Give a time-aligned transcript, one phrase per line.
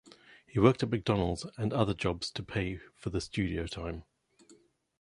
[0.47, 4.03] He worked at McDonald's and other jobs to pay for the studio time.